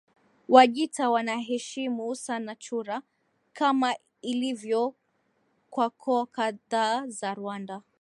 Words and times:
Wajita 0.49 1.09
wanaheshimu 1.09 2.15
sana 2.15 2.55
chura 2.55 3.01
kama 3.53 3.95
ilivyo 4.21 4.95
kwa 5.69 5.89
koo 5.89 6.25
kadhaa 6.25 7.07
za 7.07 7.33
Rwanda 7.33 7.81